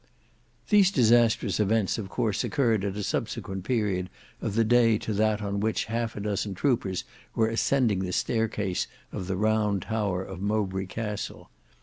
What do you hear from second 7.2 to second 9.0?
were ascending the staircase